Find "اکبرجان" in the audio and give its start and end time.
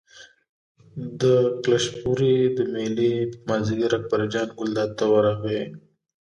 3.97-4.47